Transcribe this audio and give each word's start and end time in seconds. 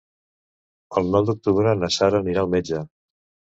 El 1.01 1.11
nou 1.17 1.27
d'octubre 1.27 1.75
na 1.83 1.91
Sara 1.99 2.25
anirà 2.25 2.45
al 2.47 2.53
metge. 2.57 2.83